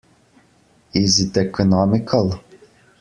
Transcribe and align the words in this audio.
Is 0.95 1.19
it 1.19 1.37
economical? 1.37 2.41